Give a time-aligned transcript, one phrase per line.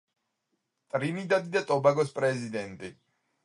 [0.93, 2.95] ტრინიდადი და ტობაგოს პრეზიდენტი.